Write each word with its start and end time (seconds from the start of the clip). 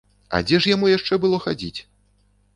А 0.37 0.39
дзе 0.47 0.59
ж 0.63 0.71
яму 0.75 0.89
яшчэ 0.97 1.21
было 1.27 1.41
хадзіць? 1.45 1.79